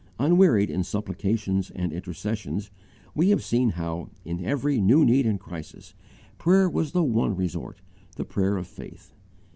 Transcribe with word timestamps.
Unwearied 0.17 0.71
in 0.71 0.83
supplications 0.83 1.69
and 1.69 1.93
intercessions, 1.93 2.71
we 3.13 3.29
have 3.29 3.43
seen 3.43 3.69
how, 3.69 4.09
in 4.25 4.43
every 4.43 4.81
new 4.81 5.05
need 5.05 5.27
and 5.27 5.39
crisis, 5.39 5.93
prayer 6.39 6.67
was 6.67 6.91
the 6.91 7.03
one 7.03 7.35
resort, 7.35 7.81
the 8.15 8.25
prayer 8.25 8.57
of 8.57 8.65
faith. 8.65 9.13